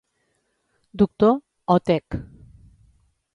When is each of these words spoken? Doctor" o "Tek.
Doctor" 1.01 1.43
o 1.67 1.79
"Tek. 1.79 2.17